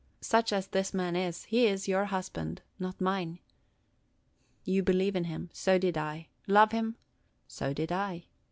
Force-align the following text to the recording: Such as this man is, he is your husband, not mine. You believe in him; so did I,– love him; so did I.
Such 0.21 0.51
as 0.51 0.65
this 0.65 0.95
man 0.95 1.15
is, 1.15 1.43
he 1.43 1.67
is 1.67 1.87
your 1.87 2.05
husband, 2.05 2.63
not 2.79 2.99
mine. 2.99 3.37
You 4.63 4.81
believe 4.81 5.15
in 5.15 5.25
him; 5.25 5.51
so 5.53 5.77
did 5.77 5.95
I,– 5.95 6.29
love 6.47 6.71
him; 6.71 6.95
so 7.47 7.71
did 7.71 7.91
I. 7.91 8.25